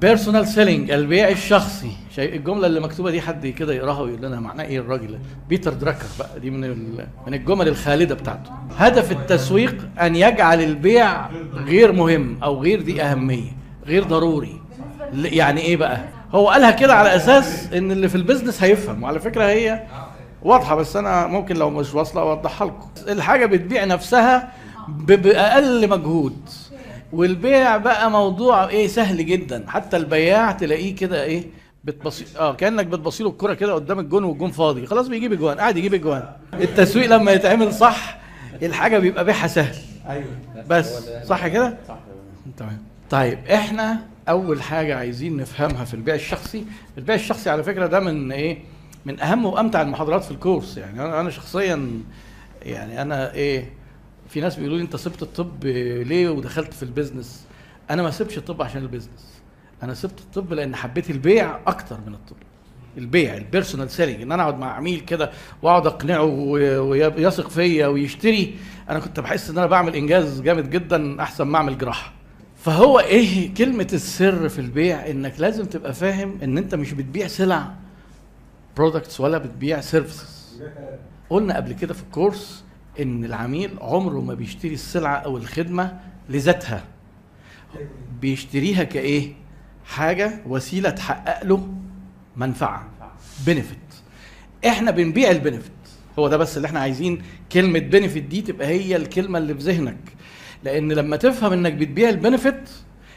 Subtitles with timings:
[0.00, 1.90] Personal selling البيع الشخصي.
[2.14, 5.72] شيء الجملة اللي مكتوبة دي حد كده يقراها ويقول لنا معناها إيه الراجل ده؟ بيتر
[5.72, 6.60] دراكر بقى دي من
[7.26, 8.50] من الجمل الخالدة بتاعته.
[8.76, 13.50] هدف التسويق أن يجعل البيع غير مهم أو غير ذي أهمية
[13.86, 14.60] غير ضروري.
[15.14, 16.00] يعني إيه بقى؟
[16.32, 19.82] هو قالها كده على أساس إن اللي في ال business هيفهم وعلى فكرة هي
[20.42, 22.88] واضحة بس أنا ممكن لو مش واصلة أوضحها لكم.
[23.08, 24.52] الحاجة بتبيع نفسها
[24.88, 26.36] بأقل مجهود.
[27.12, 29.64] والبيع بقى موضوع إيه سهل جدا.
[29.68, 31.44] حتى البياع تلاقيه كده إيه
[31.84, 34.86] بتبصي آه كأنك بتبصي له الكرة كده قدام الجون والجون فاضي.
[34.86, 36.22] خلاص بيجيب اجوان قاعد يجيب اجوان
[36.54, 38.18] التسويق لما يتعمل صح
[38.62, 39.74] الحاجة بيبقى بيعها سهل.
[40.08, 40.24] أيوه.
[40.68, 41.98] بس صح كده؟ صح.
[42.56, 42.78] تمام.
[43.10, 46.64] طيب إحنا أول حاجة عايزين نفهمها في البيع الشخصي.
[46.98, 48.58] البيع الشخصي على فكرة ده من إيه
[49.06, 50.76] من أهم وأمتع المحاضرات في الكورس.
[50.76, 51.90] يعني أنا أنا شخصيا
[52.62, 53.70] يعني أنا إيه
[54.28, 55.64] في ناس بيقولوا لي انت سبت الطب
[56.06, 57.46] ليه ودخلت في ال business؟
[57.90, 59.40] أنا ما سبتش الطب عشان ال business.
[59.82, 62.36] أنا سبت الطب لأن حبيت البيع أكتر من الطب.
[62.98, 65.30] البيع ال personal selling ان أنا اقعد مع عميل كده
[65.62, 68.54] واقعد اقنعه ويثق فيا ويشتري.
[68.90, 72.12] أنا كنت بحس ان أنا بعمل انجاز جامد جدا احسن ما اعمل جراحة.
[72.56, 77.70] فهو إيه كلمة السر في البيع؟ انك لازم تبقى فاهم ان انت مش بتبيع سلع
[78.76, 80.62] products ولا بتبيع services
[81.30, 82.64] قلنا قبل كده في ال course
[83.00, 86.84] إن العميل عمره ما بيشتري السلعة أو الخدمة لذاتها.
[88.20, 89.32] بيشتريها كإيه؟
[89.84, 91.68] حاجة وسيلة تحقق له
[92.36, 92.88] منفعة.
[93.46, 93.78] benefit
[94.66, 95.72] إحنا بنبيع ال benefit
[96.18, 99.98] هو ده بس اللي إحنا عايزين كلمة benefit دي تبقى هي الكلمة اللي في ذهنك.
[100.64, 102.70] لأن لما تفهم إنك بتبيع ال benefit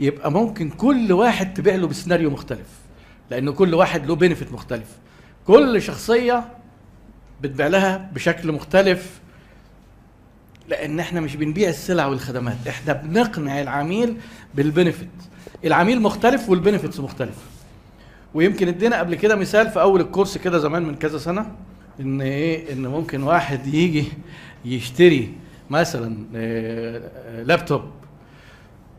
[0.00, 2.68] يبقى ممكن كل واحد تبيع له بسيناريو مختلف.
[3.30, 4.98] لأن كل واحد له benefit مختلف.
[5.46, 6.48] كل شخصية
[7.40, 9.21] بتبيع لها بشكل مختلف.
[10.68, 12.56] لأن إحنا مش بنبيع السلع والخدمات.
[12.68, 14.16] إحنا بنقنع العميل
[14.54, 15.08] بال benefit.
[15.64, 17.40] العميل مختلف وال benefits مختلفة.
[18.34, 21.52] ويمكن إدينا قبل كده مثال في أول ال course كده زمان من كذا سنة
[22.00, 24.04] إن إيه إن ممكن واحد يجي
[24.64, 25.34] يشتري
[25.70, 27.82] مثلا آه، لابتوب.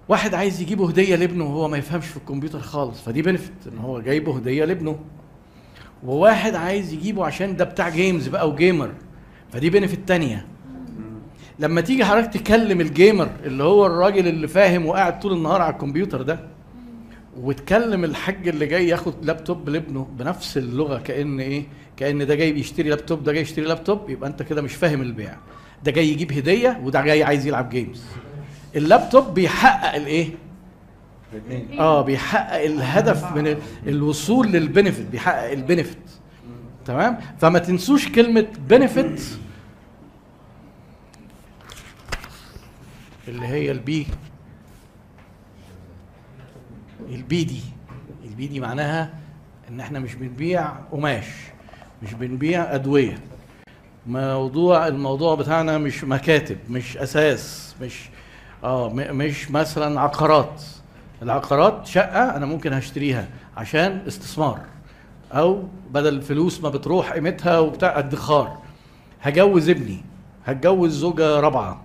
[0.09, 4.01] واحد عايز يجيبه هدية لابنه وهو ما يفهمش في الكمبيوتر خالص فدي benefit إن هو
[4.01, 4.99] جايبه هدية لابنه.
[6.03, 8.91] وواحد عايز يجيبه عشان ده بتاع games بقى و gamer
[9.53, 10.45] فدي benefit تانية.
[11.59, 15.73] لما تيجي حضرتك تكلم ال gamer اللي هو الراجل اللي فاهم وقاعد طول النهار على
[15.73, 16.39] الكمبيوتر ده
[17.37, 21.63] وتكلم الحاج اللي جاي ياخد لابتوب لابنه بنفس اللغة كأن إيه؟
[21.97, 25.35] كأن ده جاي بيشتري لابتوب ده جاي يشتري لابتوب يبقى أنت كده مش فاهم البيع.
[25.83, 28.03] ده جاي يجيب هدية وده جاي عايز يلعب games
[28.75, 30.27] اللابتوب بيحقق الإيه؟
[31.79, 35.97] آه بيحقق الهدف من ال- الوصول لل benefit بيحقق ال benefit
[36.85, 39.21] تمام؟ فما تنسوش كلمة benefit
[43.27, 44.07] اللي هي ال B.
[47.09, 47.61] ال B دي.
[48.23, 49.13] ال B دي معناها
[49.69, 51.25] إن إحنا مش بنبيع قماش
[52.03, 53.17] مش بنبيع أدوية.
[54.07, 58.09] موضوع الموضوع بتاعنا مش مكاتب مش أساس مش
[58.63, 60.63] آه مش مثلا عقارات.
[61.21, 64.59] العقارات شقة أنا ممكن هشتريها عشان استثمار.
[65.31, 68.57] أو بدل الفلوس ما بتروح قيمتها وبتاع ادخار
[69.21, 70.01] هجوز ابني.
[70.45, 71.81] هتجوز زوجة رابعة.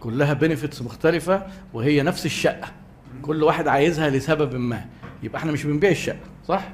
[0.00, 2.68] كلها بنفيتس مختلفة وهي نفس الشقة.
[3.22, 4.84] كل واحد عايزها لسبب ما.
[5.22, 6.68] يبقى إحنا مش بنبيع الشقة صح؟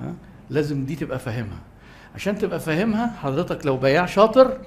[0.00, 0.14] ها؟
[0.50, 1.58] لازم دي تبقى فاهمها.
[2.14, 4.58] عشان تبقى فاهمها حضرتك لو بياع شاطر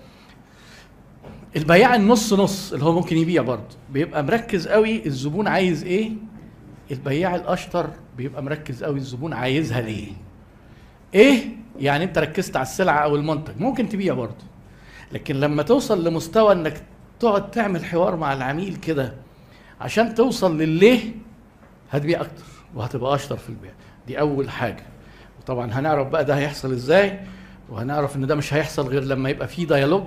[1.55, 3.75] البياع النص نص اللي هو ممكن يبيع برضه.
[3.93, 6.11] بيبقى مركز قوي الزبون عايز إيه؟
[6.91, 10.07] البياع الأشطر بيبقى مركز قوي الزبون عايزها ليه؟
[11.13, 11.43] إيه؟
[11.79, 13.53] يعني انت ركزت على السلعة أو المنتج.
[13.59, 14.43] ممكن تبيع برضه.
[15.11, 16.83] لكن لما توصل لمستوى إنك
[17.21, 19.13] تقعد تعمل حوار مع العميل كده
[19.81, 21.11] عشان توصل لليه
[21.91, 22.43] هتبيع أكتر
[22.75, 23.71] وهتبقى أشطر في البيع.
[24.07, 24.83] دي أول حاجة.
[25.39, 27.19] وطبعا هنعرف بقى ده هيحصل إزاي
[27.69, 30.03] وهنعرف إن ده مش هيحصل غير لما يبقى فيه ديالوج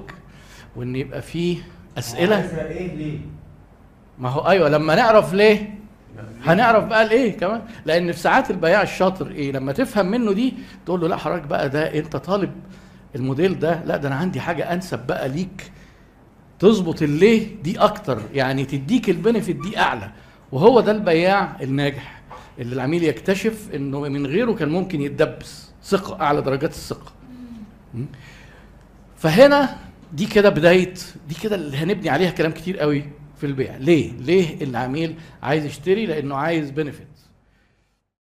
[0.77, 1.59] وإن يبقى فيه
[1.99, 2.37] أسئلة.
[2.69, 3.19] إيه ليه؟
[4.19, 5.75] ما هو أيوه لما نعرف ليه
[6.45, 7.63] هنعرف بقى الايه كمان.
[7.87, 10.55] لأن في ساعات البياع الشاطر إيه؟ لما تفهم منه دي
[10.87, 12.53] تقول له لا حضرتك بقى ده أنت طالب
[13.15, 15.73] الموديل ده لا ده أنا عندي حاجة أنسب بقى ليك.
[16.59, 20.11] تظبط الليه دي أكتر يعني تديك البنفيت دي أعلى.
[20.53, 22.23] وهو ده البياع الناجح
[22.59, 25.71] اللي العميل يكتشف إنه من غيره كان ممكن يتدبس.
[25.85, 27.13] ثقة أعلى درجات الثقة?
[29.17, 29.77] فهنا
[30.13, 30.95] دي كده بداية
[31.29, 33.05] دي كده اللي هنبني عليها كلام كتير قوي
[33.37, 33.77] في البيع.
[33.77, 37.07] ليه؟ ليه العميل عايز يشتري؟ لأنه عايز بنفيت